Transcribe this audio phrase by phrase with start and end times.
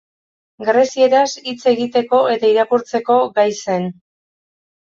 [0.69, 3.89] Grezieraz hitz egiteko eta irakurtzeko gai zen.